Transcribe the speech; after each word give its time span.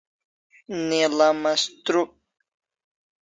Ne'la 0.87 1.27
mastruk 1.41 2.11